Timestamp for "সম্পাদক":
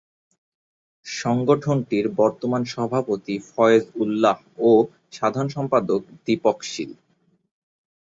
5.49-6.01